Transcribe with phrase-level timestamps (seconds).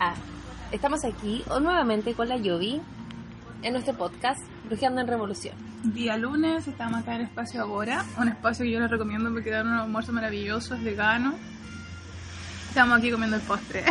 [0.00, 0.14] Ah,
[0.72, 2.80] estamos aquí o nuevamente con la Yovi
[3.62, 5.54] en nuestro podcast Brujeando en Revolución.
[5.84, 9.68] Día lunes, estamos acá en Espacio Agora, un espacio que yo les recomiendo porque dan
[9.68, 11.34] un almuerzo maravilloso, es vegano.
[12.68, 13.84] Estamos aquí comiendo el postre.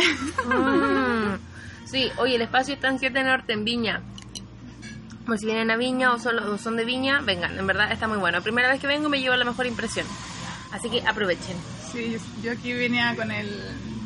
[0.45, 1.37] Mm.
[1.85, 4.01] Sí, oye, el espacio está en 7 Norte, en Viña.
[5.25, 8.07] Pues si vienen a Viña o, solo, o son de Viña, vengan, en verdad está
[8.07, 8.41] muy bueno.
[8.41, 10.05] Primera vez que vengo me llevo la mejor impresión.
[10.71, 11.55] Así que aprovechen.
[11.91, 13.47] Sí, yo aquí venía con el,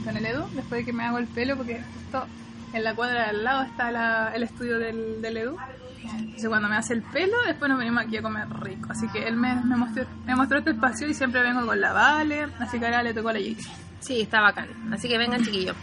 [0.08, 2.26] con el Edu, después de que me hago el pelo, porque justo
[2.74, 5.58] en la cuadra de al lado está la- el estudio del, del Edu.
[6.18, 8.88] Entonces cuando me hace el pelo, después nos venimos aquí a comer rico.
[8.92, 11.92] Así que él me, me, mostró, me mostró este espacio y siempre vengo con la
[11.92, 13.62] Vale, así que ahora le tocó a la Jake.
[14.00, 14.68] Sí, está bacán.
[14.94, 15.76] Así que vengan, chiquillos.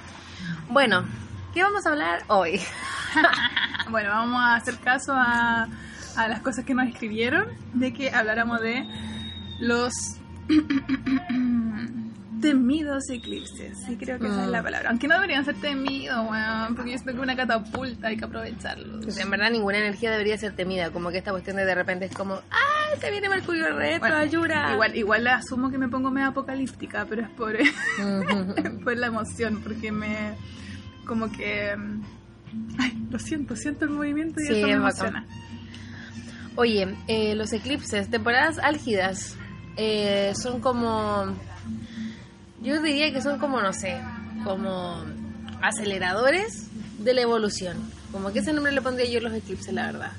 [0.71, 1.05] Bueno,
[1.53, 2.61] ¿qué vamos a hablar hoy?
[3.91, 5.69] Bueno, vamos a hacer caso a,
[6.17, 8.83] a las cosas que nos escribieron, de que habláramos de
[9.61, 9.93] los
[12.51, 13.79] temidos eclipses.
[13.87, 14.65] Sí, creo que esa es la Mm.
[14.65, 14.91] palabra.
[14.91, 19.05] Aunque no deberían ser temidos, weón, porque yo siento que una catapulta hay que aprovecharlos.
[19.05, 22.05] Pues en verdad ninguna energía debería ser temida, como que esta cuestión de de repente
[22.07, 24.73] es como, ¡ay, se viene Mercurio reto, Bueno, ayuda!
[24.75, 27.57] Igual, igual asumo que me pongo medio apocalíptica, pero es por,
[28.85, 30.35] por la emoción, porque me.
[31.07, 31.75] como que.
[32.79, 35.07] Ay, lo siento, siento el movimiento y Sí, eso me es bacán.
[35.09, 35.27] emociona.
[36.57, 39.37] Oye, eh, los eclipses, temporadas álgidas,
[39.77, 41.35] eh, son como.
[42.65, 44.01] Yo diría que son como, no sé,
[44.43, 45.05] como
[45.61, 47.77] aceleradores de la evolución.
[48.11, 50.13] Como que ese nombre le pondría yo los eclipses, la verdad.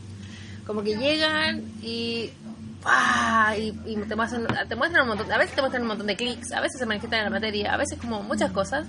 [0.66, 2.30] Como que llegan y.
[2.84, 3.56] ¡pah!
[3.58, 5.32] Y, y te, muestran, te muestran un montón.
[5.32, 7.74] A veces te muestran un montón de clics, a veces se manifiestan en la materia,
[7.74, 8.86] a veces como muchas cosas.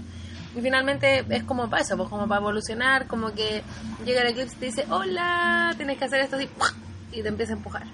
[0.54, 3.62] Y finalmente es como para eso, pues como para evolucionar, como que
[4.04, 6.72] llega el eclipse y te dice, hola, tienes que hacer esto ¡pah!
[7.12, 7.84] y te empieza a empujar.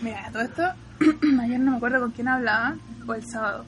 [0.00, 0.62] Mira, todo esto,
[1.42, 3.64] ayer no me acuerdo con quién hablaba, o el sábado.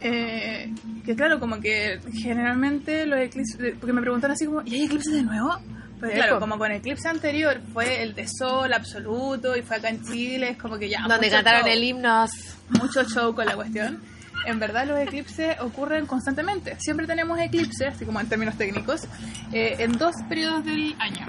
[0.00, 0.72] Eh,
[1.04, 5.12] que claro, como que generalmente los eclipses, porque me preguntaron así como, ¿y hay eclipses
[5.12, 5.58] de nuevo?
[5.98, 9.90] Pues claro, como con el eclipse anterior fue el de sol absoluto y fue acá
[9.90, 11.04] en Chile, es como que ya...
[11.06, 12.30] Donde cantaron show, el himnos.
[12.70, 14.00] Mucho show con la cuestión.
[14.46, 16.76] En verdad los eclipses ocurren constantemente.
[16.80, 19.02] Siempre tenemos eclipses, así como en términos técnicos,
[19.52, 21.26] eh, en dos periodos del año.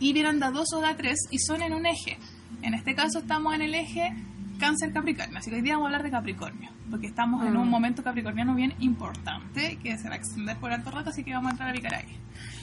[0.00, 2.18] Y vienen da dos o da tres y son en un eje.
[2.62, 4.12] En este caso estamos en el eje
[4.60, 5.38] Cáncer-Capricornio.
[5.38, 6.70] Así que hoy día vamos a hablar de Capricornio.
[6.90, 7.60] Porque estamos en Mm.
[7.60, 11.32] un momento capricorniano bien importante que se va a extender por alto rato, así que
[11.32, 12.16] vamos a entrar a picar ahí.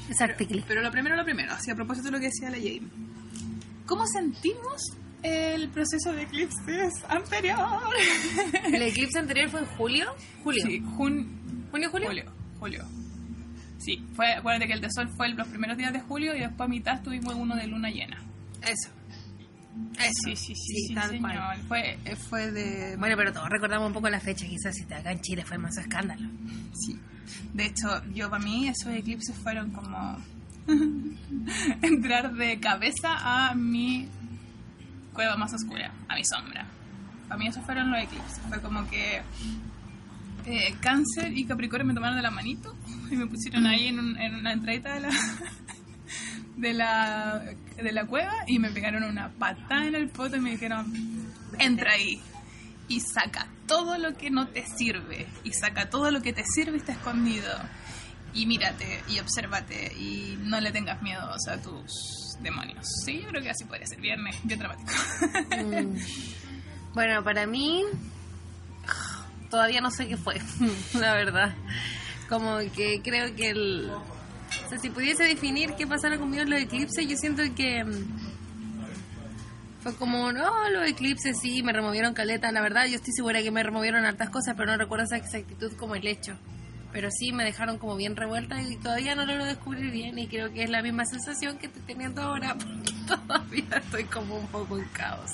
[0.09, 0.45] Exacto.
[0.67, 2.83] Pero lo primero, lo primero, así a propósito de lo que decía la Jane.
[3.85, 4.81] ¿Cómo sentimos
[5.23, 7.57] el proceso de eclipses anterior?
[8.65, 10.05] El eclipse anterior fue en julio.
[10.43, 10.65] Julio.
[10.65, 11.27] Sí, jun-
[11.71, 12.07] ¿Junio, julio?
[12.07, 12.85] julio, julio.
[13.79, 16.67] Sí, fue, acuérdate que el de sol fue los primeros días de julio y después
[16.67, 18.17] a mitad tuvimos uno de luna llena.
[18.61, 18.89] Eso.
[19.99, 21.21] Sí, sí, sí, Sí, sí, tal señor.
[21.33, 21.61] cual.
[21.67, 21.97] Fue,
[22.29, 22.95] fue de...
[22.97, 25.75] Bueno, pero todos recordamos un poco la fecha, quizás si acá en Chile fue más
[25.77, 26.29] escándalo.
[26.73, 26.99] Sí.
[27.53, 30.17] De hecho, yo para mí esos eclipses fueron como
[31.81, 34.07] entrar de cabeza a mi
[35.13, 36.65] cueva más oscura, a mi sombra.
[37.27, 38.39] Para mí esos fueron los eclipses.
[38.49, 39.21] Fue como que
[40.45, 42.75] eh, Cáncer y Capricornio me tomaron de la manito
[43.11, 45.09] y me pusieron ahí en, un- en una entradita de la,
[46.57, 47.43] de la
[47.75, 50.91] de la cueva y me pegaron una patada en el poto y me dijeron
[51.59, 52.21] entra ahí
[52.87, 56.77] y saca todo lo que no te sirve y saca todo lo que te sirve
[56.77, 57.53] y está escondido
[58.33, 62.85] y mírate y obsérvate y no le tengas miedo a tus demonios.
[63.05, 64.91] Sí, yo creo que así podría ser bien, bien dramático.
[65.51, 65.97] Mm.
[66.93, 67.83] Bueno, para mí
[69.51, 70.41] todavía no sé qué fue,
[70.95, 71.53] la verdad.
[72.27, 73.91] Como que creo que el...
[74.65, 77.83] O sea, si pudiese definir qué pasara conmigo en los eclipses, yo siento que...
[77.83, 78.05] mm,
[79.81, 82.51] Fue como, no, los eclipses sí, me removieron caleta.
[82.51, 85.71] La verdad, yo estoy segura que me removieron hartas cosas, pero no recuerdo esa exactitud
[85.77, 86.37] como el hecho.
[86.91, 90.51] Pero sí me dejaron como bien revuelta y todavía no lo descubrí bien y creo
[90.51, 94.77] que es la misma sensación que estoy teniendo ahora porque todavía estoy como un poco
[94.77, 95.31] en caos.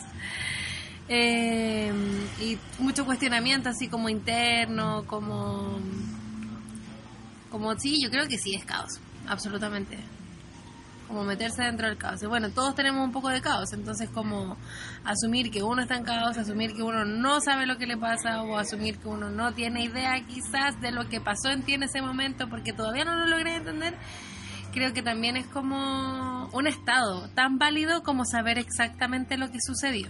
[1.08, 1.92] Eh,
[2.42, 5.80] y mucho cuestionamiento así como interno, como...
[7.54, 10.00] Como sí, yo creo que sí es caos, absolutamente.
[11.08, 12.24] Como meterse dentro del caos.
[12.24, 14.58] Y bueno, todos tenemos un poco de caos, entonces como
[15.06, 18.42] asumir que uno está en caos, asumir que uno no sabe lo que le pasa
[18.42, 21.84] o asumir que uno no tiene idea quizás de lo que pasó en ti en
[21.84, 23.94] ese momento porque todavía no lo logré entender,
[24.74, 30.10] creo que también es como un estado tan válido como saber exactamente lo que sucedió.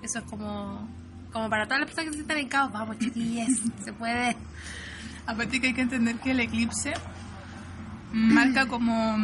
[0.00, 0.88] Eso es como,
[1.32, 3.48] como para todas las personas que están en caos, vamos chiquillas,
[3.84, 4.36] se puede.
[5.26, 6.94] Aparte que hay que entender que el eclipse
[8.12, 9.14] marca como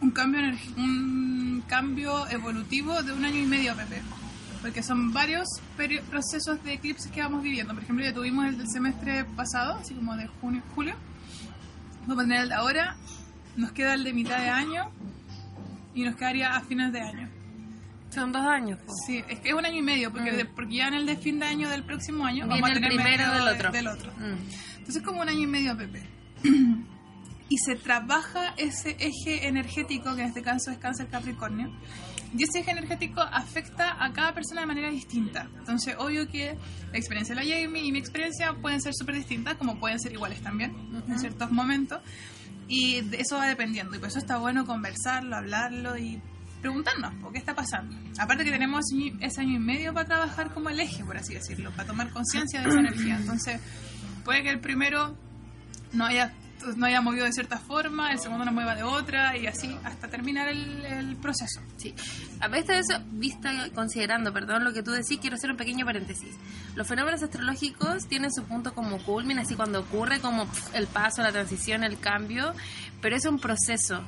[0.00, 0.40] un cambio,
[0.76, 4.02] un cambio evolutivo de un año y medio, Pepe.
[4.60, 5.46] Porque son varios
[6.10, 7.74] procesos de eclipses que vamos viviendo.
[7.74, 10.94] Por ejemplo, ya tuvimos el del semestre pasado, así como de junio, julio.
[12.06, 12.96] Vamos a tener el de ahora,
[13.56, 14.90] nos queda el de mitad de año
[15.94, 17.28] y nos quedaría a fines de año.
[18.10, 18.78] Son dos años.
[19.06, 20.36] Sí, es que es un año y medio, porque, Mm.
[20.36, 22.72] de- porque ya en el de fin de año del próximo año Viene vamos a
[22.72, 23.72] el tener primero de- otro.
[23.72, 24.12] del otro.
[24.12, 24.73] Mm.
[24.84, 26.02] Entonces como un año y medio, Pepe.
[27.48, 31.72] y se trabaja ese eje energético, que en este caso es cáncer Capricornio.
[32.36, 35.48] Y ese eje energético afecta a cada persona de manera distinta.
[35.58, 36.54] Entonces, obvio que
[36.92, 40.12] la experiencia de la Jamie y mi experiencia pueden ser súper distintas, como pueden ser
[40.12, 40.74] iguales también,
[41.08, 42.02] en ciertos momentos.
[42.68, 43.96] Y de eso va dependiendo.
[43.96, 46.20] Y por eso está bueno conversarlo, hablarlo y
[46.60, 47.96] preguntarnos, ¿por qué está pasando?
[48.18, 48.84] Aparte que tenemos
[49.20, 52.62] ese año y medio para trabajar como el eje, por así decirlo, para tomar conciencia
[52.62, 53.16] de esa energía.
[53.16, 53.60] Entonces,
[54.24, 55.16] puede que el primero
[55.92, 56.32] no haya,
[56.76, 60.08] no haya movido de cierta forma, el segundo no mueva de otra, y así hasta
[60.08, 61.60] terminar el, el proceso.
[61.76, 61.94] Sí.
[62.40, 66.34] A veces eso, vista, considerando, perdón, lo que tú decís, quiero hacer un pequeño paréntesis.
[66.74, 71.32] Los fenómenos astrológicos tienen su punto como culmin, así cuando ocurre como el paso, la
[71.32, 72.54] transición, el cambio,
[73.00, 74.02] pero es un proceso.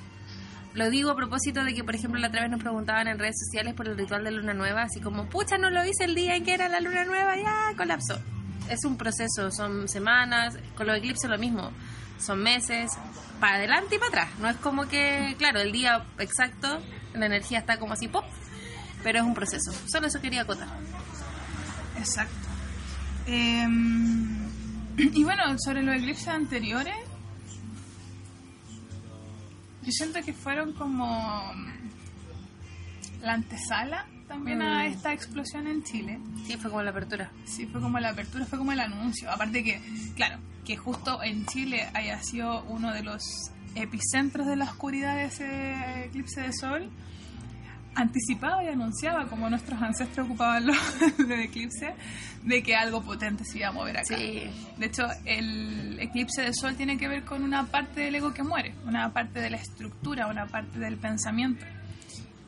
[0.74, 3.36] Lo digo a propósito de que, por ejemplo, la otra vez nos preguntaban en redes
[3.46, 6.36] sociales por el ritual de luna nueva, así como, pucha, no lo hice el día
[6.36, 8.20] en que era la luna nueva, ya colapsó.
[8.68, 11.70] Es un proceso, son semanas, con los eclipses lo mismo,
[12.18, 12.92] son meses,
[13.40, 14.38] para adelante y para atrás.
[14.38, 16.80] No es como que, claro, el día exacto,
[17.14, 18.24] la energía está como así, pop,
[19.02, 19.72] pero es un proceso.
[19.90, 20.68] Solo eso quería acotar.
[21.98, 22.34] Exacto.
[23.26, 23.66] Eh,
[24.98, 26.94] y bueno, sobre los eclipses anteriores,
[29.82, 31.52] yo siento que fueron como
[33.22, 34.86] la antesala también a Mm.
[34.86, 36.18] esta explosión en Chile.
[36.46, 37.30] Sí, fue como la apertura.
[37.44, 39.30] Sí, fue como la apertura, fue como el anuncio.
[39.30, 39.80] Aparte que,
[40.14, 43.22] claro, que justo en Chile haya sido uno de los
[43.74, 46.90] epicentros de la oscuridad de ese eclipse de sol,
[47.94, 50.76] anticipaba y anunciaba, como nuestros ancestros ocupaban los
[51.18, 51.94] del eclipse,
[52.42, 54.16] de que algo potente se iba a mover acá.
[54.18, 54.42] Sí.
[54.76, 58.42] De hecho, el eclipse de sol tiene que ver con una parte del ego que
[58.42, 61.64] muere, una parte de la estructura, una parte del pensamiento.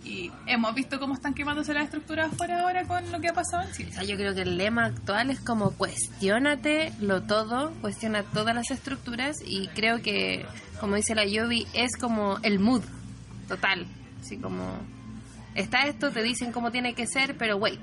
[0.04, 3.64] Y hemos visto cómo están quemándose las estructuras afuera ahora con lo que ha pasado
[3.64, 3.90] en Chile.
[3.90, 8.54] O sea, yo creo que el lema actual es como cuestionate lo todo, cuestiona todas
[8.54, 10.46] las estructuras y creo que,
[10.80, 12.82] como dice la Yobi, es como el mood
[13.48, 13.86] total.
[14.20, 14.78] Así como,
[15.54, 17.80] está esto, te dicen cómo tiene que ser, pero wait,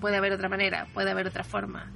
[0.00, 1.86] puede haber otra manera, puede haber otra forma.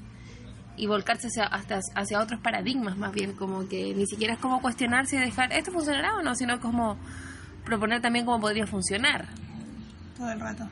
[0.76, 4.60] Y volcarse hacia, hasta hacia otros paradigmas más bien, como que ni siquiera es como
[4.60, 6.34] cuestionarse y dejar, ¿esto funcionará o no?
[6.34, 6.98] Sino como
[7.64, 9.26] proponer también cómo podría funcionar.
[10.16, 10.69] todo el rato.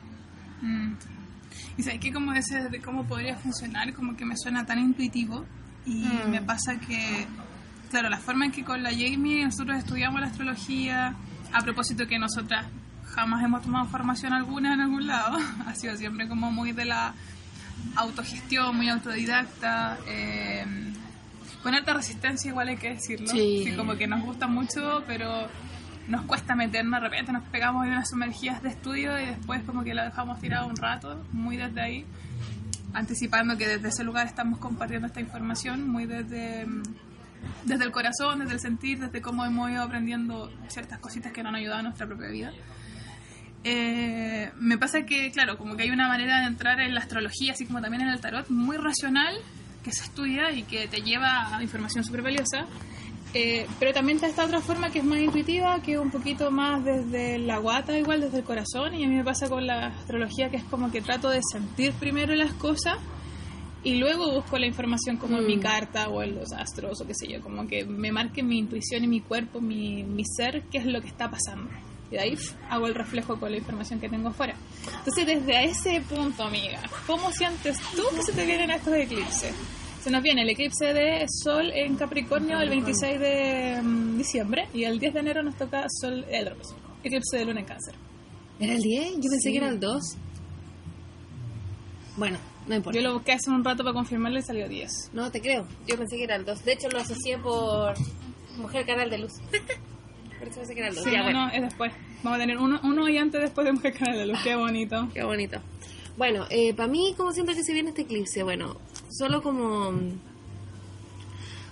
[0.61, 0.93] Mm.
[1.77, 5.45] Y sabes que como ese de cómo podría funcionar, como que me suena tan intuitivo
[5.85, 6.29] y Mm.
[6.29, 7.27] me pasa que,
[7.89, 11.13] claro, la forma en que con la Jamie nosotros estudiamos la astrología,
[11.51, 12.65] a propósito que nosotras
[13.13, 15.37] jamás hemos tomado formación alguna en algún lado,
[15.67, 17.13] ha sido siempre como muy de la
[17.97, 19.97] autogestión, muy autodidacta.
[20.07, 20.65] Eh,
[21.61, 23.27] con alta resistencia igual hay que decirlo.
[23.27, 23.73] Sí.
[23.75, 25.47] como que nos gusta mucho, pero
[26.07, 29.83] nos cuesta meternos, de repente nos pegamos en unas sumergidas de estudio y después como
[29.83, 32.05] que la dejamos tirada un rato, muy desde ahí,
[32.93, 36.83] anticipando que desde ese lugar estamos compartiendo esta información, muy desde, mm,
[37.65, 41.51] desde el corazón, desde el sentir, desde cómo hemos ido aprendiendo ciertas cositas que nos
[41.51, 42.51] han ayudado en nuestra propia vida.
[43.63, 47.53] Eh, me pasa que, claro, como que hay una manera de entrar en la astrología,
[47.53, 49.35] así como también en el tarot, muy racional,
[49.83, 52.65] que se estudia y que te lleva a información súper valiosa.
[53.35, 56.51] Eh, pero también está esta otra forma que es más intuitiva, que es un poquito
[56.51, 58.93] más desde la guata, igual desde el corazón.
[58.93, 61.93] Y a mí me pasa con la astrología que es como que trato de sentir
[61.93, 62.97] primero las cosas
[63.83, 65.61] y luego busco la información como en mi Mm.
[65.61, 69.03] carta o en los astros o qué sé yo, como que me marque mi intuición
[69.03, 71.69] y mi cuerpo, mi, mi ser, qué es lo que está pasando.
[72.11, 72.37] Y de ahí
[72.69, 74.53] hago el reflejo con la información que tengo afuera.
[74.99, 79.53] Entonces, desde ese punto, amiga, ¿cómo sientes tú que se te vienen estos eclipses?
[80.03, 84.83] Se nos viene el eclipse de Sol en Capricornio el 26 de mm, diciembre y
[84.83, 86.51] el 10 de enero nos toca Sol, el
[87.05, 87.95] eclipse de Luna en Cáncer.
[88.59, 89.15] ¿Era el 10?
[89.15, 89.51] Yo pensé Sí.
[89.51, 90.17] que era el 2.
[92.17, 92.99] Bueno, no importa.
[92.99, 95.11] Yo lo busqué hace un rato para confirmarle y salió 10.
[95.13, 95.65] No, te creo.
[95.87, 96.65] Yo pensé que era el 2.
[96.65, 97.93] De hecho, lo asocié por
[98.57, 99.31] Mujer Canal de Luz.
[100.37, 101.03] por eso pensé que era el 2.
[101.05, 101.47] Sí, ya, no, bueno.
[101.47, 101.93] no, es después.
[102.23, 104.39] Vamos a tener uno, uno y antes después de Mujer Canal de Luz.
[104.43, 105.07] Qué bonito.
[105.13, 105.59] Qué bonito.
[106.17, 108.43] Bueno, eh, para mí, ¿cómo siento que se viene este eclipse?
[108.43, 108.77] Bueno,
[109.17, 109.93] solo como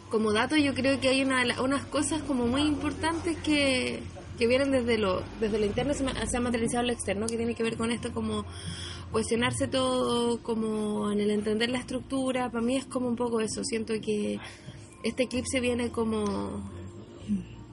[0.09, 4.01] como dato, yo creo que hay una, unas cosas como muy importantes que,
[4.37, 7.55] que vienen desde lo, desde lo interno, se, se ha materializado lo externo, que tiene
[7.55, 8.45] que ver con esto como
[9.11, 12.51] cuestionarse todo, como en el entender la estructura.
[12.51, 13.63] Para mí es como un poco eso.
[13.63, 14.37] Siento que
[15.03, 16.69] este eclipse viene como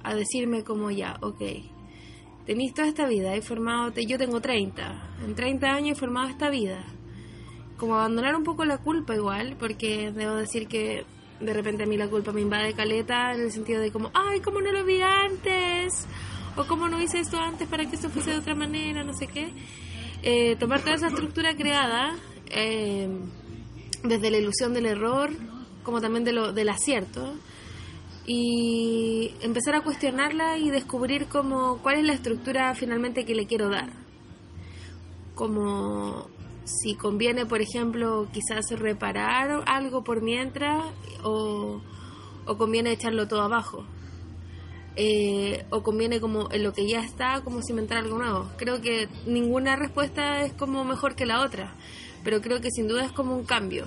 [0.04, 1.42] a decirme como ya, ok,
[2.46, 6.48] tenéis toda esta vida, he formado, yo tengo 30, en 30 años he formado esta
[6.50, 6.84] vida.
[7.78, 11.06] Como abandonar un poco la culpa igual, porque debo decir que
[11.40, 14.40] de repente a mí la culpa me invade caleta en el sentido de como, ay,
[14.40, 16.06] ¿cómo no lo vi antes?
[16.56, 19.04] O ¿cómo no hice esto antes para que esto fuese de otra manera?
[19.04, 19.52] No sé qué.
[20.22, 22.16] Eh, tomar toda esa estructura creada,
[22.50, 23.08] eh,
[24.02, 25.30] desde la ilusión del error,
[25.84, 27.34] como también de lo, del acierto,
[28.26, 33.68] y empezar a cuestionarla y descubrir como cuál es la estructura finalmente que le quiero
[33.68, 33.90] dar.
[35.34, 36.28] Como
[36.68, 40.84] si conviene, por ejemplo, quizás reparar algo por mientras
[41.22, 41.80] o,
[42.44, 43.84] o conviene echarlo todo abajo.
[45.00, 48.50] Eh, o conviene como en lo que ya está, como cimentar algo nuevo.
[48.56, 51.74] Creo que ninguna respuesta es como mejor que la otra,
[52.24, 53.86] pero creo que sin duda es como un cambio.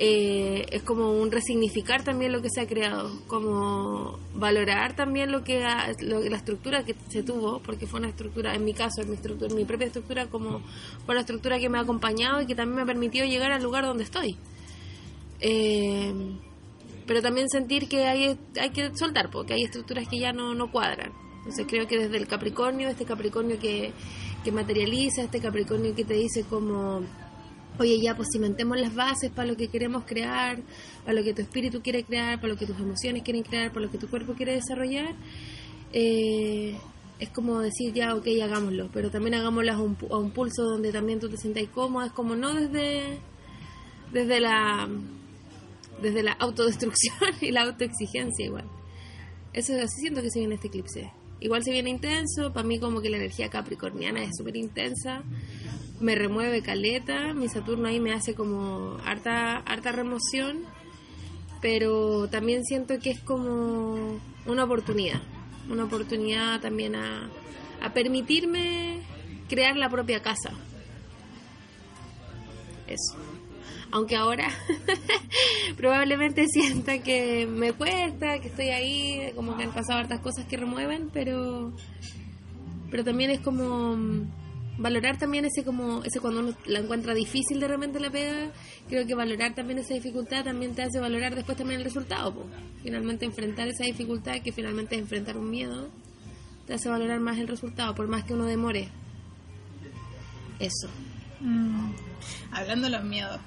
[0.00, 5.42] Eh, es como un resignificar también lo que se ha creado, como valorar también lo
[5.42, 5.60] que
[6.02, 9.16] lo, la estructura que se tuvo, porque fue una estructura, en mi caso, en mi,
[9.16, 10.60] estructura, mi propia estructura, como
[11.04, 13.60] fue una estructura que me ha acompañado y que también me ha permitido llegar al
[13.60, 14.36] lugar donde estoy.
[15.40, 16.14] Eh,
[17.04, 20.70] pero también sentir que hay, hay que soltar, porque hay estructuras que ya no, no
[20.70, 21.10] cuadran.
[21.38, 23.92] Entonces creo que desde el Capricornio, este Capricornio que,
[24.44, 27.02] que materializa, este Capricornio que te dice como
[27.78, 30.58] oye, ya pues cimentemos las bases para lo que queremos crear,
[31.04, 33.86] para lo que tu espíritu quiere crear, para lo que tus emociones quieren crear, para
[33.86, 35.14] lo que tu cuerpo quiere desarrollar,
[35.92, 36.76] eh,
[37.18, 40.92] es como decir ya, ok, hagámoslo, pero también hagámoslo a un, a un pulso donde
[40.92, 43.18] también tú te sientas cómoda, es como no desde,
[44.12, 44.88] desde la
[46.00, 48.64] desde la autodestrucción y la autoexigencia igual.
[49.52, 51.10] Eso así siento que se viene este eclipse.
[51.40, 55.22] Igual se viene intenso, para mí como que la energía capricorniana es súper intensa
[56.00, 60.64] me remueve caleta, mi Saturno ahí me hace como harta, harta remoción,
[61.60, 65.20] pero también siento que es como una oportunidad,
[65.68, 67.28] una oportunidad también a,
[67.82, 69.00] a permitirme
[69.48, 70.50] crear la propia casa.
[72.86, 73.16] Eso.
[73.90, 74.48] Aunque ahora
[75.76, 80.58] probablemente sienta que me cuesta, que estoy ahí, como que han pasado hartas cosas que
[80.58, 81.72] remueven, pero,
[82.90, 83.96] pero también es como
[84.78, 88.50] valorar también ese como ese cuando uno la encuentra difícil de repente la pega
[88.88, 92.46] creo que valorar también esa dificultad también te hace valorar después también el resultado
[92.82, 95.88] finalmente enfrentar esa dificultad que finalmente es enfrentar un miedo
[96.66, 98.88] te hace valorar más el resultado por más que uno demore
[100.60, 100.88] eso
[101.40, 101.90] mm.
[102.52, 103.40] hablando de los miedos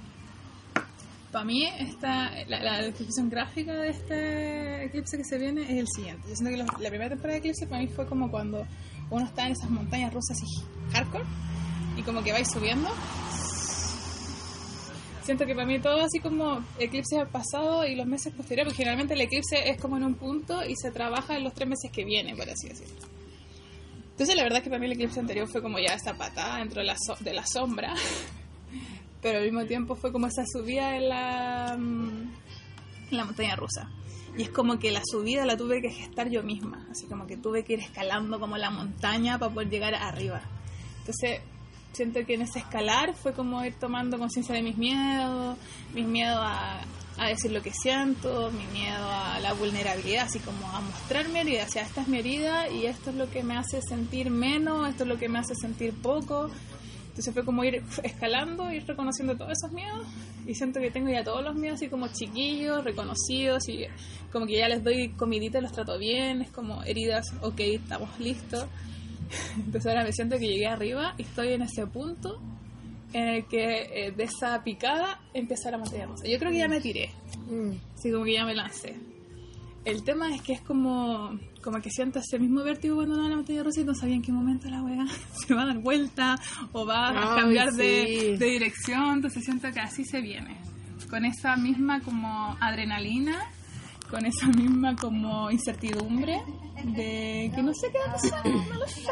[1.32, 6.28] para mí esta, la, descripción gráfica de este eclipse que se viene es el siguiente.
[6.28, 8.68] Yo siento que la primera temporada de eclipse para mí fue como cuando
[9.12, 11.26] uno está en esas montañas rusas y hardcore
[11.98, 12.90] y como que vais subiendo.
[15.24, 18.78] Siento que para mí todo así como eclipse al pasado y los meses posteriores, porque
[18.78, 21.92] generalmente el eclipse es como en un punto y se trabaja en los tres meses
[21.92, 22.96] que vienen, por así decirlo.
[24.12, 26.58] Entonces la verdad es que para mí el eclipse anterior fue como ya esta patada
[26.58, 27.94] dentro de la, de la sombra,
[29.22, 32.34] pero al mismo tiempo fue como esa subida en la, mm,
[33.12, 33.90] en la montaña rusa.
[34.38, 37.38] Y es como que la subida la tuve que gestar yo misma, así como que
[37.38, 40.42] tuve que ir escalando como la montaña para poder llegar arriba.
[41.00, 41.42] Entonces,
[41.92, 45.58] siento que en ese escalar fue como ir tomando conciencia de mis miedos,
[45.94, 46.82] mis miedos a,
[47.18, 51.40] a, decir lo que siento, mi miedo a la vulnerabilidad, así como a mostrar mi
[51.40, 54.30] herida, o sea, esta es mi herida y esto es lo que me hace sentir
[54.30, 56.50] menos, esto es lo que me hace sentir poco,
[57.12, 60.08] entonces fue como ir escalando, ir reconociendo todos esos miedos
[60.48, 63.86] y siento que tengo ya todos los miedos así como chiquillos, reconocidos y
[64.32, 68.18] como que ya les doy comidita y los trato bien, es como heridas, ok, estamos
[68.18, 68.66] listos.
[69.58, 72.40] Entonces ahora me siento que llegué arriba y estoy en ese punto
[73.12, 76.26] en el que eh, de esa picada empieza la montaña rusa.
[76.26, 77.12] Yo creo que ya me tiré,
[77.50, 77.72] mm.
[77.98, 78.96] así como que ya me lancé.
[79.84, 83.32] El tema es que es como como que siento ese mismo vértigo cuando ando en
[83.32, 85.06] la montaña rusa y no sabía en qué momento la weá
[85.48, 86.36] se va a dar vuelta
[86.72, 90.58] o va a cambiar de, de, dirección, entonces siento que así se viene,
[91.10, 93.52] con esa misma como adrenalina,
[94.10, 96.42] con esa misma como incertidumbre
[96.84, 99.04] de que no sé qué va a pasar, no lo sé.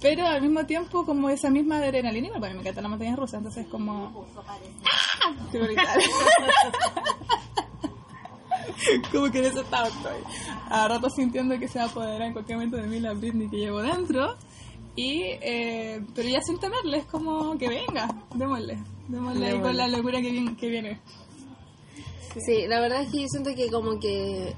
[0.00, 3.16] Pero al mismo tiempo como esa misma adrenalina, igual para mí me encanta la montaña
[3.16, 4.28] rusa, entonces como...
[4.84, 5.34] ¡Ah!
[8.76, 10.20] ¡Qué como que en ese estado estoy.
[10.68, 13.48] A rato sintiendo que se va a apoderar en cualquier momento de mí la Britney
[13.48, 14.36] que llevo dentro.
[14.96, 18.78] Y, eh, pero ya sin temerle, es como que venga, démosle.
[19.06, 20.56] Démosle ahí con la locura que viene.
[20.56, 21.00] Que viene.
[22.44, 22.66] Sí.
[22.68, 24.54] la verdad es que yo siento que como que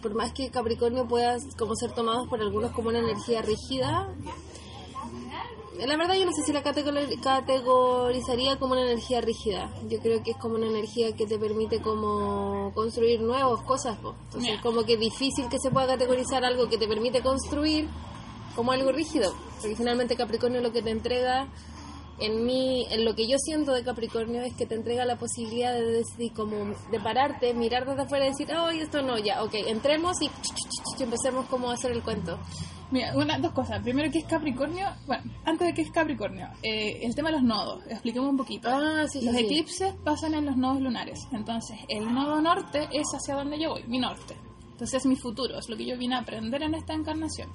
[0.00, 4.08] por más que Capricornio pueda como ser tomado por algunos como una energía rígida,
[5.78, 9.70] la verdad yo no sé si la categorizaría como una energía rígida.
[9.88, 13.98] Yo creo que es como una energía que te permite como construir nuevas cosas.
[13.98, 17.88] Entonces como que es difícil que se pueda categorizar algo que te permite construir
[18.54, 19.34] como algo rígido.
[19.60, 21.48] Porque finalmente Capricornio lo que te entrega
[22.18, 25.72] en mí, en lo que yo siento de Capricornio es que te entrega la posibilidad
[25.72, 26.56] de decidir, como
[26.90, 30.30] de pararte, mirar desde afuera y decir, ay, esto no, ya, ok, entremos y,
[30.98, 32.38] y empecemos como a hacer el cuento.
[32.92, 33.82] Mira, una, dos cosas.
[33.82, 34.86] Primero, ¿qué es Capricornio?
[35.06, 37.82] Bueno, antes de qué es Capricornio, eh, el tema de los nodos.
[37.88, 38.68] Expliquemos un poquito.
[38.70, 39.44] Ah, sí, sí, los sí.
[39.44, 41.26] eclipses pasan en los nodos lunares.
[41.32, 44.36] Entonces, el nodo norte es hacia donde yo voy, mi norte.
[44.72, 47.48] Entonces, es mi futuro, es lo que yo vine a aprender en esta encarnación.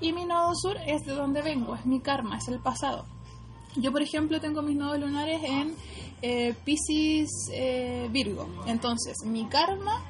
[0.00, 3.04] Y mi nodo sur es de donde vengo, es mi karma, es el pasado.
[3.76, 5.74] Yo, por ejemplo, tengo mis nodos lunares en
[6.22, 8.48] eh, Pisces eh, Virgo.
[8.66, 10.02] Entonces, mi karma,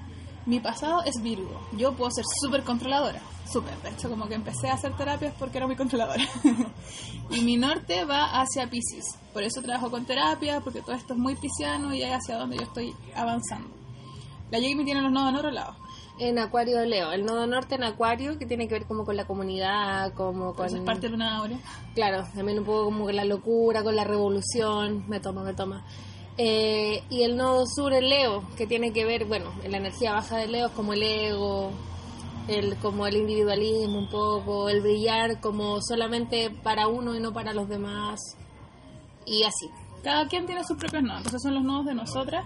[0.46, 1.60] mi pasado es Virgo.
[1.76, 3.20] Yo puedo ser súper controladora.
[3.50, 3.74] Súper.
[3.82, 6.24] De hecho, como que empecé a hacer terapias porque era muy controladora.
[7.30, 9.18] y mi norte va hacia Pisces.
[9.32, 12.56] Por eso trabajo con terapia, porque todo esto es muy pisciano y es hacia donde
[12.56, 13.68] yo estoy avanzando.
[14.50, 15.76] La Jamie tiene los nodos en otro lado.
[16.20, 19.16] En Acuario de Leo, el nodo norte en Acuario, que tiene que ver como con
[19.16, 20.66] la comunidad, como con...
[20.66, 21.58] Es parte de Luna Áurea.
[21.94, 25.84] Claro, también un poco como con la locura, con la revolución, me toma, me toma.
[26.36, 30.12] Eh, y el nodo sur, el Leo, que tiene que ver, bueno, en la energía
[30.12, 31.70] baja de Leo es como el ego,
[32.48, 37.52] el, como el individualismo un poco, el brillar como solamente para uno y no para
[37.52, 38.20] los demás,
[39.26, 39.68] y así.
[40.02, 42.44] Cada quien tiene sus propios nodos, entonces son los nodos de nosotras,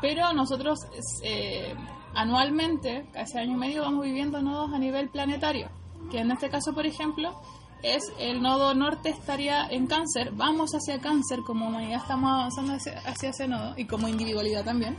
[0.00, 0.78] pero nosotros
[1.24, 1.74] eh,
[2.14, 5.68] anualmente, casi año y medio, vamos viviendo nodos a nivel planetario,
[6.10, 7.40] que en este caso, por ejemplo,
[7.82, 13.30] es el nodo norte estaría en cáncer, vamos hacia cáncer, como humanidad estamos avanzando hacia,
[13.30, 14.96] ese nodo y como individualidad también.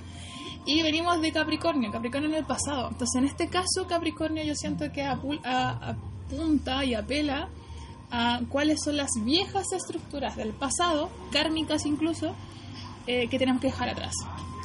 [0.65, 2.89] Y venimos de Capricornio, Capricornio en el pasado.
[2.89, 7.49] Entonces, en este caso, Capricornio yo siento que apunta y apela
[8.11, 12.33] a cuáles son las viejas estructuras del pasado, kármicas incluso,
[13.07, 14.13] eh, que tenemos que dejar atrás.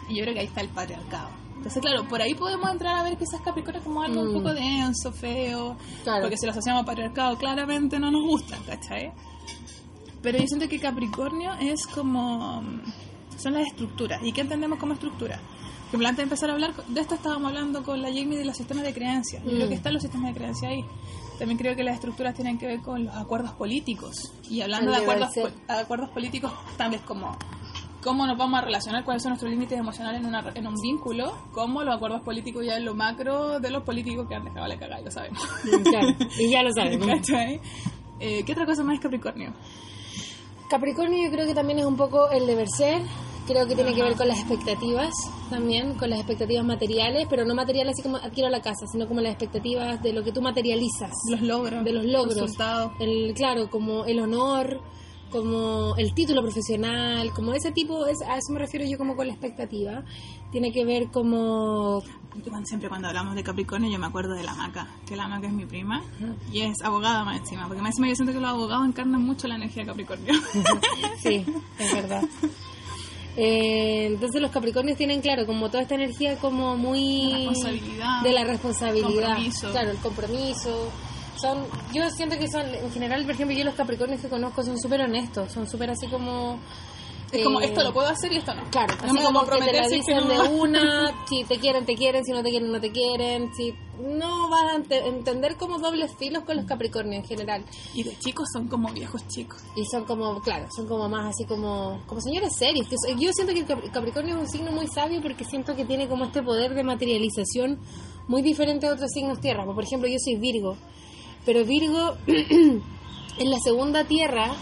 [0.08, 1.47] Y yo creo que ahí está el patriarcado.
[1.58, 4.34] Entonces, claro, por ahí podemos entrar a ver quizás Capricornio como algo un Mm.
[4.34, 6.22] poco denso, feo, Claro.
[6.22, 9.12] porque si lo asociamos a patriarcado claramente no nos gusta, ¿cachai?
[10.22, 12.62] Pero yo siento que Capricornio es como...
[13.38, 14.20] son las estructuras.
[14.24, 15.38] ¿Y qué entendemos como estructura?
[15.90, 18.56] Que antes de empezar a hablar de esto estábamos hablando con la Jamie de los
[18.56, 19.42] sistemas de creencias.
[19.44, 19.54] Yo Mm.
[19.54, 20.84] creo que están los sistemas de creencias ahí.
[21.38, 24.16] También creo que las estructuras tienen que ver con los acuerdos políticos.
[24.50, 27.36] Y hablando de acuerdos, po- acuerdos políticos, tal vez como
[28.08, 31.30] cómo nos vamos a relacionar, cuáles son nuestros límites emocionales en, una, en un vínculo,
[31.52, 34.78] cómo los acuerdos políticos ya en lo macro de los políticos que han dejado la
[34.78, 35.46] cagada, y lo sabemos.
[35.84, 37.06] Claro, y ya lo sabemos.
[38.20, 39.52] Eh, ¿Qué otra cosa más es Capricornio?
[40.68, 43.00] Capricornio yo creo que también es un poco el deber ser,
[43.46, 45.10] creo que tiene que ver con las expectativas
[45.50, 49.20] también, con las expectativas materiales, pero no materiales así como adquiero la casa, sino como
[49.20, 51.84] las expectativas de lo que tú materializas, Los logros.
[51.84, 52.92] de los logros, Resultados.
[52.98, 54.80] el claro, como el honor,
[55.30, 59.26] como el título profesional, como ese tipo, es, a eso me refiero yo como con
[59.26, 60.02] la expectativa,
[60.50, 62.02] tiene que ver como
[62.64, 65.52] Siempre cuando hablamos de Capricornio yo me acuerdo de la maca, que la maca es
[65.52, 66.02] mi prima
[66.52, 69.48] y es abogada más encima, porque más encima yo siento que los abogados encarnan mucho
[69.48, 70.34] la energía de Capricornio.
[71.20, 71.44] Sí,
[71.78, 72.22] es verdad.
[73.36, 77.32] Eh, entonces los Capricornios tienen, claro, como toda esta energía como muy...
[77.32, 79.26] Responsabilidad, De la responsabilidad.
[79.34, 79.70] compromiso.
[79.70, 80.90] Claro, el compromiso.
[81.40, 81.58] Son,
[81.94, 85.02] yo siento que son, en general, por ejemplo, yo los Capricornios que conozco son súper
[85.02, 86.58] honestos, son súper así como...
[87.30, 88.62] es como, eh, esto lo puedo hacer y esto no.
[88.70, 91.58] Claro, no así me como puedo que te la dicen no- de una, si te
[91.58, 95.06] quieren, te quieren, si no te quieren, no te quieren, si no vas a ente-
[95.06, 97.64] entender como dobles filos con los Capricornios en general.
[97.94, 99.60] Y de chicos son como viejos chicos.
[99.76, 102.88] Y son como, claro, son como más así como, como señores serios.
[102.88, 105.84] Que yo siento que el Cap- Capricornio es un signo muy sabio porque siento que
[105.84, 107.78] tiene como este poder de materialización
[108.26, 109.64] muy diferente a otros signos tierra.
[109.64, 110.76] Por ejemplo, yo soy Virgo,
[111.44, 114.52] pero Virgo en la segunda tierra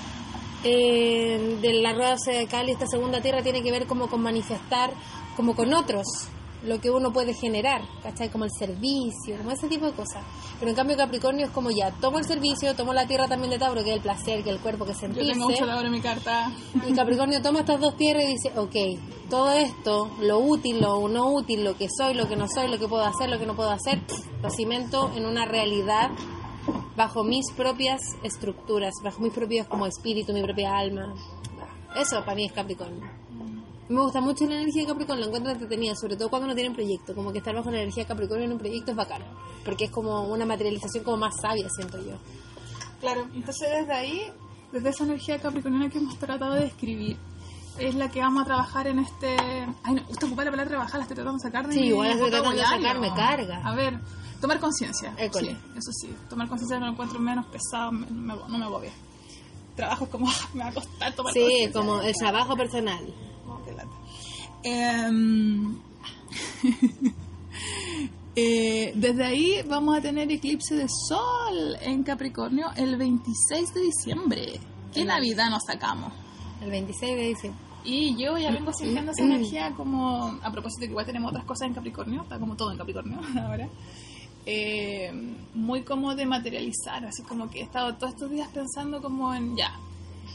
[0.65, 4.93] eh, de la rueda zodiacal y esta segunda tierra tiene que ver como con manifestar
[5.37, 6.07] como con otros
[6.67, 8.29] lo que uno puede generar, ¿cachai?
[8.29, 10.25] Como el servicio, como ese tipo de cosas.
[10.59, 13.59] Pero en cambio Capricornio es como ya, tomo el servicio, tomo la tierra también de
[13.59, 15.33] Tauro, que es el placer, que es el cuerpo, que es Yo sentirse.
[15.33, 16.51] tengo mucho de ahora en mi carta.
[16.89, 18.75] Y Capricornio toma estas dos tierras y dice, ok,
[19.31, 22.79] todo esto, lo útil, lo no útil, lo que soy, lo que no soy, lo
[22.79, 24.01] que puedo hacer, lo que no puedo hacer,
[24.43, 26.11] lo cimento en una realidad
[26.97, 31.15] bajo mis propias estructuras, bajo mis propios como espíritu, mi propia alma.
[31.95, 33.05] Eso para mí es Capricornio.
[33.89, 36.73] Me gusta mucho la energía de Capricornio, la encuentro entretenida, sobre todo cuando no tienen
[36.73, 39.23] proyecto, como que estar bajo la energía de Capricornio en un proyecto es bacán,
[39.65, 42.17] porque es como una materialización como más sabia, siento yo.
[43.01, 44.23] Claro, entonces desde ahí,
[44.73, 47.17] desde esa energía capricorniana que hemos tratado de describir,
[47.79, 49.37] es la que vamos a trabajar en este...
[49.83, 51.81] Ay, no, me gusta ocupar la palabra trabajar, la estoy tratando de sacar de Sí,
[51.81, 52.87] mi igual estoy tratando de vocabulario.
[52.89, 53.69] sacar, me carga.
[53.69, 54.01] A ver,
[54.41, 55.15] tomar conciencia.
[55.17, 58.93] Sí, eso sí, tomar conciencia lo encuentro menos pesado, me- me- no me agobia.
[59.75, 63.05] Trabajo es como, me va a costar tomar Sí, como el trabajo personal.
[63.47, 63.91] Oh, qué lata.
[64.65, 65.77] Em,
[68.37, 74.61] eh, desde ahí vamos a tener eclipse de sol en Capricornio el 26 de diciembre.
[74.93, 76.13] ¿Qué El- Navidad nos sacamos?
[76.63, 77.66] El 26 de diciembre.
[77.87, 81.69] Y yo ya vengo sintiendo esa energía como, a propósito que igual tenemos otras cosas
[81.69, 83.69] en Capricornio, está como todo en Capricornio ahora,
[84.45, 85.13] eh,
[85.55, 89.57] muy como de materializar, así como que he estado todos estos días pensando como en,
[89.57, 89.73] ya,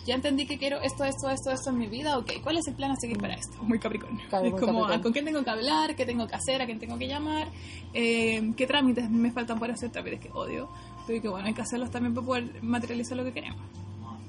[0.05, 2.73] ya entendí que quiero esto, esto, esto, esto en mi vida, ok, ¿cuál es el
[2.73, 3.61] plan a seguir para esto?
[3.63, 4.25] Muy Capricornio.
[4.29, 4.99] Claro, es muy como, Capricornio.
[4.99, 5.95] ¿a ¿con quién tengo que hablar?
[5.95, 6.61] ¿Qué tengo que hacer?
[6.61, 7.49] ¿A quién tengo que llamar?
[7.93, 9.91] Eh, ¿Qué trámites me faltan por hacer?
[9.91, 10.69] Trámites que odio.
[11.05, 13.61] Pero que bueno, hay que hacerlos también para poder materializar lo que queremos.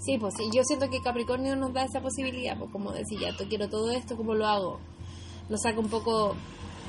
[0.04, 3.36] Sí, pues sí, yo siento que Capricornio nos da esa posibilidad, pues como decir, ya,
[3.48, 4.80] quiero todo esto, ¿cómo lo hago?
[5.48, 6.34] Nos saca un poco,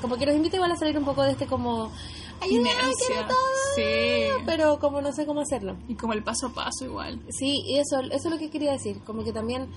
[0.00, 1.92] como que nos invita igual a salir un poco de este como,
[2.40, 2.70] ayuda,
[3.06, 3.36] quiero todo,
[3.76, 4.42] Sí.
[4.46, 5.76] pero como no sé cómo hacerlo.
[5.88, 7.20] Y como el paso a paso igual.
[7.30, 9.68] Sí, y eso, eso es lo que quería decir, como que también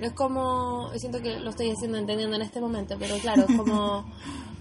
[0.00, 3.56] no es como, siento que lo estoy haciendo entendiendo en este momento, pero claro, es
[3.56, 4.04] como,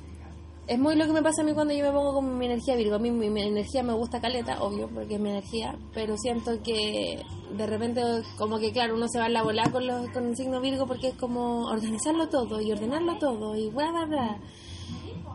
[0.66, 2.76] es muy lo que me pasa a mí cuando yo me pongo con mi energía
[2.76, 6.18] Virgo, a mí mi, mi energía me gusta caleta, obvio, porque es mi energía, pero
[6.18, 7.22] siento que
[7.58, 8.02] de repente
[8.38, 10.88] como que claro, uno se va a la bola con, los, con el signo Virgo
[10.88, 14.38] porque es como organizarlo todo y ordenarlo todo y bla, bla, bla.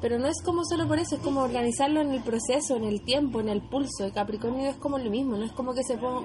[0.01, 3.03] Pero no es como solo por eso, es como organizarlo en el proceso, en el
[3.03, 4.05] tiempo, en el pulso.
[4.05, 6.25] El Capricornio es como lo mismo, no es como que se, pon-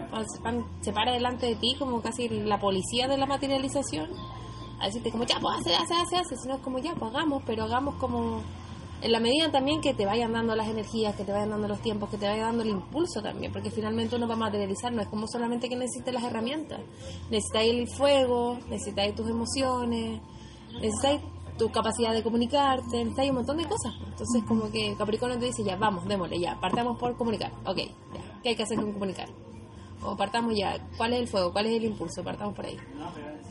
[0.82, 4.10] se para delante de ti como casi la policía de la materialización
[4.80, 7.42] a decirte como ya, pues hace, hace, hace, hace, sino es como ya, pues hagamos,
[7.48, 8.42] pero hagamos como
[9.04, 11.82] en la medida también que te vayan dando las energías, que te vayan dando los
[11.82, 15.02] tiempos, que te vaya dando el impulso también, porque finalmente uno va a materializar, no
[15.02, 16.80] es como solamente que necesites las herramientas,
[17.30, 20.22] necesitáis el fuego, necesitáis tus emociones,
[20.76, 21.20] necesitáis
[21.58, 23.94] tu capacidad de comunicarte, necesitáis un montón de cosas.
[24.08, 28.40] Entonces como que Capricornio te dice, ya, vamos, démosle, ya, partamos por comunicar, ok, ya,
[28.42, 29.28] ¿qué hay que hacer con comunicar?
[30.02, 31.52] O partamos ya, ¿cuál es el fuego?
[31.52, 32.24] ¿Cuál es el impulso?
[32.24, 32.78] Partamos por ahí.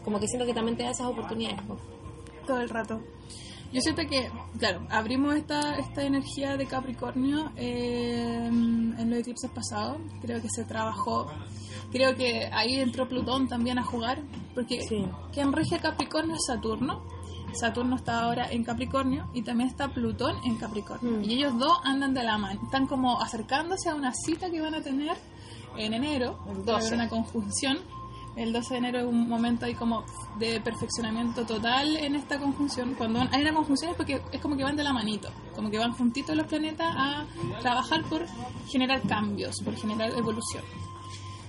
[0.03, 1.61] Como que siento que también te da esas oportunidades.
[2.47, 3.01] todo el rato.
[3.73, 9.97] Yo siento que, claro, abrimos esta, esta energía de Capricornio eh, en los eclipses pasados.
[10.21, 11.27] Creo que se trabajó.
[11.91, 14.23] Creo que ahí entró Plutón también a jugar.
[14.55, 15.07] Porque Sí.
[15.33, 17.03] quien rige Capricornio es Saturno.
[17.55, 21.19] Saturno está ahora en Capricornio y también está Plutón en Capricornio.
[21.19, 21.25] Mm.
[21.25, 22.61] Y ellos dos andan de la mano.
[22.65, 25.17] Están como acercándose a una cita que van a tener
[25.77, 26.39] en enero.
[26.47, 26.95] El Va a haber 12.
[26.95, 27.79] una conjunción.
[28.35, 30.05] El 12 de enero es un momento ahí como
[30.39, 32.95] de perfeccionamiento total en esta conjunción.
[32.95, 35.79] Cuando hay una conjunción es porque es como que van de la manito, como que
[35.79, 37.27] van juntitos los planetas a
[37.61, 38.27] trabajar por
[38.69, 40.65] generar cambios, por generar evolución.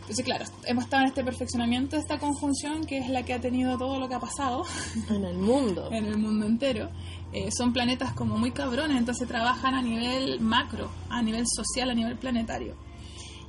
[0.02, 3.40] Entonces, claro, hemos estado en este perfeccionamiento de esta conjunción que es la que ha
[3.40, 4.66] tenido todo lo que ha pasado
[5.10, 5.88] En el mundo.
[5.92, 6.90] en el mundo entero.
[7.32, 11.94] Eh, son planetas como muy cabrones, entonces trabajan a nivel macro, a nivel social, a
[11.94, 12.76] nivel planetario.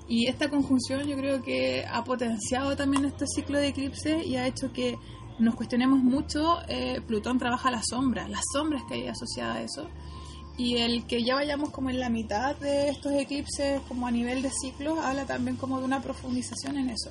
[0.06, 4.46] Y esta conjunción yo creo que ha potenciado también este ciclo de eclipses y ha
[4.46, 4.98] hecho que
[5.38, 6.58] nos cuestionemos mucho.
[6.68, 9.88] eh, Plutón trabaja las sombras, las sombras que hay asociadas a eso.
[10.56, 14.40] Y el que ya vayamos como en la mitad de estos eclipses, como a nivel
[14.42, 17.10] de ciclos, habla también como de una profundización en eso.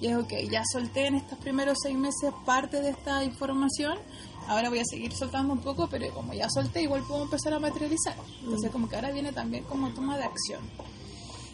[0.00, 3.98] Y es ok, ya solté en estos primeros seis meses parte de esta información,
[4.46, 7.58] ahora voy a seguir soltando un poco, pero como ya solté, igual puedo empezar a
[7.58, 8.16] materializar.
[8.42, 10.60] Entonces como que ahora viene también como toma de acción.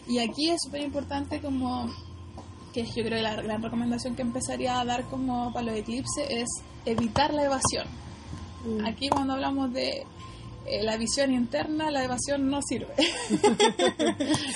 [0.07, 1.89] Y aquí es súper importante como
[2.73, 6.27] que yo creo que la gran recomendación que empezaría a dar como para los eclipses
[6.29, 6.47] es
[6.85, 7.87] evitar la evasión.
[8.65, 8.85] Mm.
[8.85, 10.05] Aquí cuando hablamos de
[10.65, 12.93] eh, la visión interna, la evasión no sirve.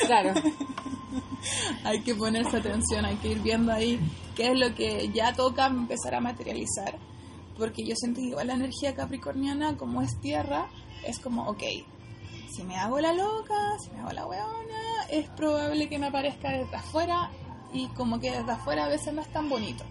[0.05, 0.33] Claro.
[1.83, 3.99] hay que ponerse atención, hay que ir viendo ahí
[4.35, 6.97] qué es lo que ya toca empezar a materializar.
[7.57, 10.67] Porque yo sentí igual la energía capricorniana, como es tierra,
[11.05, 11.63] es como, ok,
[12.53, 16.51] si me hago la loca, si me hago la weona, es probable que me aparezca
[16.51, 17.29] desde afuera
[17.73, 19.83] y como que desde afuera a veces no es tan bonito,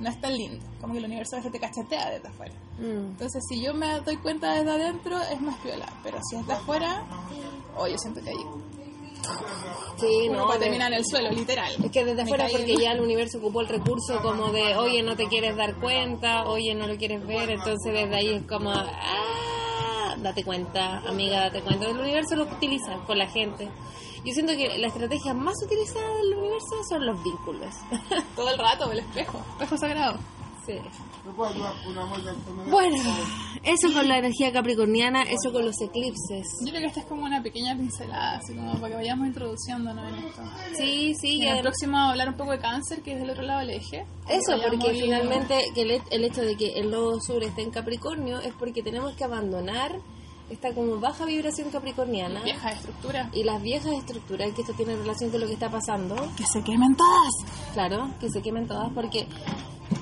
[0.00, 2.54] no es tan lindo, como que el universo a veces te cachetea desde afuera.
[2.78, 3.10] Mm.
[3.12, 5.86] Entonces, si yo me doy cuenta desde adentro, es más piola.
[6.02, 7.04] Pero si es de afuera,
[7.76, 8.44] oh, yo siento que ahí.
[9.98, 10.46] Sí, Uno no.
[10.46, 11.72] va a de- terminar en el suelo, literal.
[11.84, 15.02] Es que desde afuera porque en- ya el universo ocupó el recurso como de, oye,
[15.02, 18.70] no te quieres dar cuenta, oye, no lo quieres ver, entonces desde ahí es como,
[18.70, 18.86] ah,
[20.22, 21.86] date cuenta, amiga, date cuenta.
[21.86, 23.68] El universo lo utiliza con la gente.
[24.24, 27.74] Yo siento que la estrategia más utilizada del universo son los vínculos.
[28.36, 29.38] Todo el rato, el espejo.
[29.52, 30.18] Espejo sagrado.
[30.66, 30.74] Sí.
[32.70, 32.96] Bueno,
[33.62, 36.46] eso con la energía capricorniana, eso con los eclipses.
[36.64, 40.08] Yo creo que esta es como una pequeña pincelada, así como para que vayamos introduciéndonos
[40.12, 40.42] en esto.
[40.76, 43.30] Sí, sí, Y en el además- próximo hablar un poco de cáncer, que es del
[43.30, 44.06] otro lado del eje.
[44.28, 47.70] Eso, porque ahí- finalmente que el, el hecho de que el nodo sur esté en
[47.70, 49.96] Capricornio es porque tenemos que abandonar
[50.50, 53.30] esta como baja vibración capricorniana Vieja estructura.
[53.32, 56.60] y las viejas estructuras, que esto tiene relación con lo que está pasando, Que se
[56.64, 57.30] quemen todas.
[57.72, 59.28] claro, que se quemen todas, porque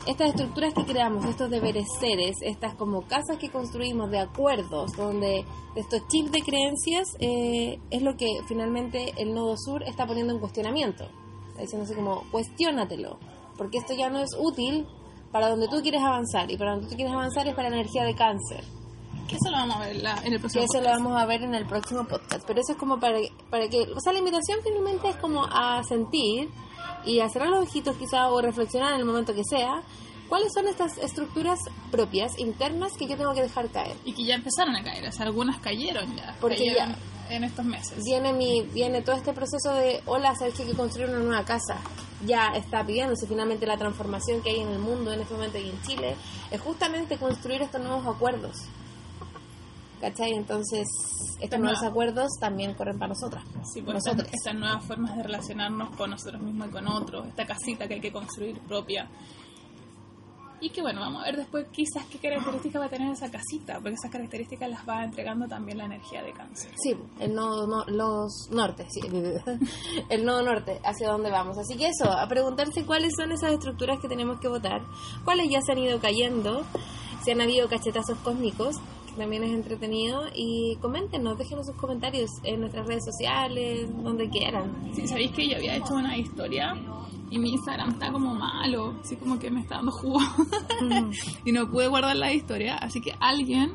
[0.07, 5.44] estas estructuras que creamos, estos deberes seres, estas como casas que construimos de acuerdos, donde
[5.74, 10.33] de estos chips de creencias, eh, es lo que finalmente el nodo sur está poniendo
[10.33, 11.05] en cuestionamiento.
[11.48, 13.18] Está diciendo así como, cuestiónatelo,
[13.57, 14.87] porque esto ya no es útil
[15.33, 16.51] para donde tú quieres avanzar.
[16.51, 18.64] Y para donde tú quieres avanzar es para la energía de cáncer.
[19.29, 21.03] Que eso lo vamos a ver la- en el Que próximo eso lo podcast.
[21.05, 22.45] vamos a ver en el próximo podcast.
[22.47, 23.19] Pero eso es como para,
[23.51, 23.81] para que...
[23.95, 26.49] O sea, la invitación finalmente es como a sentir
[27.05, 29.83] y a cerrar los ojitos quizá o reflexionar en el momento que sea.
[30.29, 31.59] ¿Cuáles son estas estructuras
[31.91, 33.97] propias, internas, que yo tengo que dejar caer?
[34.05, 36.37] Y que ya empezaron a caer, o sea, algunas cayeron ya.
[36.41, 36.95] Porque cayeron
[37.31, 38.05] en estos meses.
[38.05, 41.45] Viene, mi, viene todo este proceso de, hola, ¿sabes que hay que construir una nueva
[41.45, 41.77] casa?
[42.27, 45.71] Ya está pidiéndose finalmente la transformación que hay en el mundo en este momento y
[45.71, 46.14] en Chile.
[46.51, 48.57] Es justamente construir estos nuevos acuerdos.
[50.01, 50.33] ¿Cachai?
[50.35, 50.87] Entonces,
[51.41, 53.45] estos nuevos nueva- acuerdos también corren para nosotras.
[53.73, 54.35] Sí, pues estas, nosotros.
[54.35, 58.01] estas nuevas formas de relacionarnos con nosotros mismos y con otros, esta casita que hay
[58.01, 59.09] que construir propia.
[60.61, 63.75] Y que bueno, vamos a ver después quizás qué características va a tener esa casita,
[63.75, 66.73] porque esas características las va entregando también la energía de cáncer.
[66.83, 69.01] Sí, el nodo, no, los norte, sí,
[70.09, 71.57] el nodo norte, hacia dónde vamos.
[71.59, 74.83] Así que eso, a preguntarse cuáles son esas estructuras que tenemos que votar,
[75.25, 76.65] cuáles ya se han ido cayendo,
[77.25, 78.75] si han habido cachetazos cósmicos,
[79.09, 84.90] que también es entretenido, y coméntenos, déjenos sus comentarios en nuestras redes sociales, donde quieran.
[84.94, 86.75] Sí, sabéis que yo había hecho una historia
[87.31, 90.21] y mi Instagram está como malo, así como que me está dando jugo.
[91.44, 93.73] Y no pude guardar la historia, así que alguien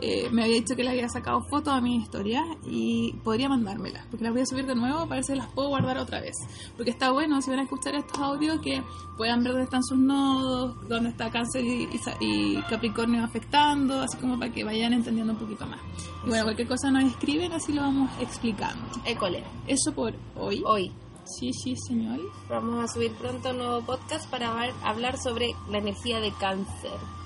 [0.00, 4.06] eh, me había dicho que le había sacado fotos a mi historia y podría mandármelas,
[4.06, 6.34] porque las voy a subir de nuevo para ver si las puedo guardar otra vez,
[6.76, 8.82] porque está bueno si van a escuchar estos audios que
[9.16, 11.88] puedan ver dónde están sus nodos, dónde está cáncer y,
[12.20, 15.80] y Capricornio afectando, así como para que vayan entendiendo un poquito más.
[16.24, 18.84] Y bueno, cualquier cosa nos escriben, así lo vamos explicando.
[19.04, 20.62] École, Eso por hoy.
[20.64, 20.92] hoy
[21.38, 22.18] Sí, sí, señor.
[22.48, 24.50] vamos a subir pronto un nuevo podcast para
[24.82, 27.19] hablar sobre la energía de cáncer.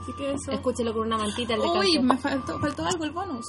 [0.00, 0.52] Así que eso.
[0.52, 3.46] Escúchelo con una mantita el Uy, me faltó, faltó algo el bonus.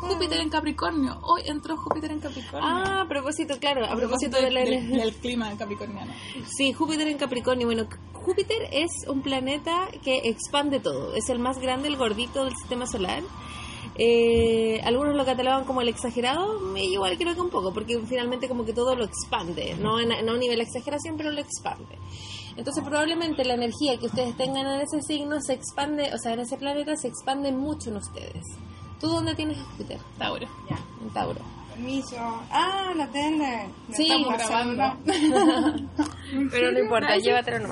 [0.00, 1.18] Júpiter en Capricornio.
[1.22, 2.62] Hoy entró Júpiter en Capricornio.
[2.62, 5.04] Ah, a propósito, claro, a propósito de energía.
[5.04, 6.12] del clima capricorniano.
[6.46, 7.66] Sí, Júpiter en Capricornio.
[7.66, 11.14] Bueno, Júpiter es un planeta que expande todo.
[11.14, 13.22] Es el más grande, el gordito del sistema solar.
[13.96, 18.48] Eh, algunos lo catalogan como el exagerado, y igual creo que un poco, porque finalmente
[18.48, 21.98] como que todo lo expande, no, en- no a nivel de exageración, pero lo expande.
[22.56, 26.40] Entonces probablemente la energía que ustedes tengan en ese signo se expande, o sea, en
[26.40, 28.44] ese planeta se expande mucho en ustedes.
[29.00, 29.98] ¿Tú dónde tienes a Júpiter?
[30.18, 30.46] Tauro.
[31.00, 31.40] En Tauro.
[31.74, 32.16] Permiso.
[32.50, 33.66] Ah, la tele.
[33.92, 34.96] Sí, Estamos grabando.
[36.50, 37.68] Pero no importa, llévatelo no.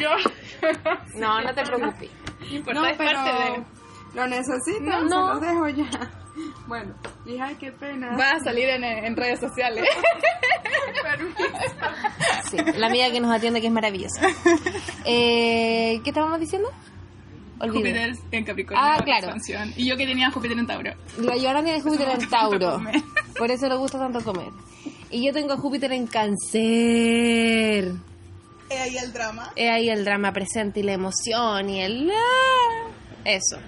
[1.17, 2.11] No, no te preocupes.
[2.51, 3.78] No importa, No, es pero parte de.
[4.19, 5.35] Lo necesito, No, se no.
[5.35, 6.11] lo dejo ya.
[6.67, 8.17] Bueno, dije, ay, qué pena.
[8.17, 9.85] Va a salir en, en redes sociales.
[12.51, 14.21] Sí, la amiga que nos atiende que es maravillosa.
[15.05, 16.69] Eh, ¿Qué estábamos diciendo?
[17.61, 17.91] Olvidé.
[17.91, 18.85] Júpiter en Capricornio.
[18.85, 19.25] Ah, la claro.
[19.27, 19.73] expansión.
[19.77, 20.93] Y yo que tenía Júpiter en Tauro.
[21.19, 22.81] La Joana tiene Júpiter en Tauro.
[23.37, 24.49] Por eso le gusta tanto comer.
[25.11, 27.93] Y yo tengo Júpiter en Cáncer.
[28.71, 29.51] Es ahí el drama.
[29.57, 32.11] Es ahí el drama presente y la emoción y el...
[32.13, 32.89] ah,
[33.25, 33.59] Eso.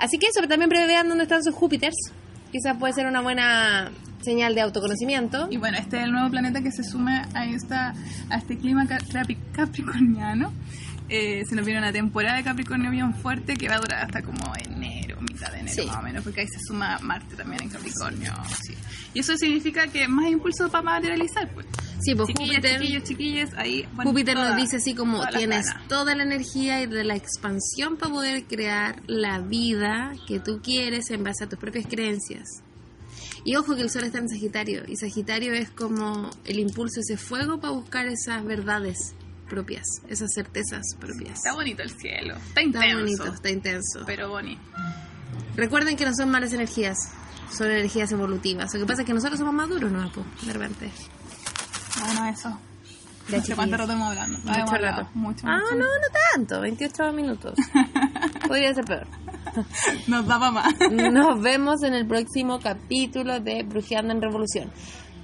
[0.00, 1.94] Así que eso, pero también prevean dónde están sus Júpiters.
[2.50, 3.90] Quizás puede ser una buena
[4.22, 5.46] señal de autoconocimiento.
[5.50, 7.94] Y bueno, este es el nuevo planeta que se suma a, esta,
[8.28, 8.86] a este clima
[9.52, 10.52] capricorniano.
[11.08, 14.22] Eh, se nos viene una temporada de Capricornio bien fuerte que va a durar hasta
[14.22, 15.86] como enero, mitad de enero Sí.
[15.88, 18.32] más o menos, porque ahí se suma Marte también en Capricornio.
[18.62, 18.74] sí.
[19.12, 21.48] Y eso significa que más impulso para materializar.
[21.48, 21.66] Pues.
[22.00, 23.02] Sí, pues Chiquillas, Júpiter...
[23.02, 23.86] chiquillos, ahí.
[23.94, 25.88] bueno, Júpiter nos toda- dice así como todas las tienes ganas.
[25.88, 31.10] toda la energía y de la expansión para poder crear la vida que tú quieres
[31.10, 32.62] en base a tus propias creencias.
[33.44, 37.16] Y ojo que el sol está en Sagitario y Sagitario es como el impulso, ese
[37.16, 39.14] fuego para buscar esas verdades
[39.48, 41.38] propias, esas certezas propias.
[41.38, 42.34] Está bonito el cielo.
[42.34, 42.98] Está Está intenso.
[42.98, 44.02] bonito, está intenso.
[44.06, 44.60] Pero bonito.
[45.56, 46.96] Recuerden que no son malas energías,
[47.52, 48.72] son energías evolutivas.
[48.74, 50.10] Lo que pasa es que nosotros somos maduros, ¿no?
[50.12, 50.24] Po?
[50.42, 50.90] De repente.
[52.04, 52.58] Bueno, eso.
[53.28, 54.38] Ya, no sé cuánto rato hemos hablando.
[54.38, 55.10] Mucho Hemos hablado rato.
[55.14, 55.74] Mucho, ah, mucho.
[55.76, 57.54] no, no tanto, 28 minutos.
[58.48, 59.06] Podría ser peor.
[60.08, 60.74] Nos daba más.
[60.90, 64.70] Nos vemos en el próximo capítulo de Brujeando en Revolución.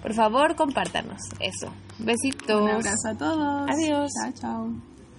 [0.03, 1.21] Por favor, compártanos.
[1.41, 1.73] Eso.
[1.99, 2.63] Besitos.
[2.63, 3.71] Un abrazo a todos.
[3.71, 4.11] Adiós.
[4.23, 4.96] Chao, chao.